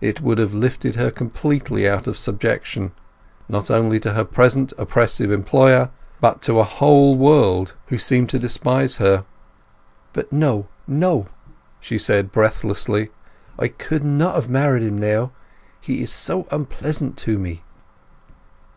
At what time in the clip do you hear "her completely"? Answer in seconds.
0.94-1.88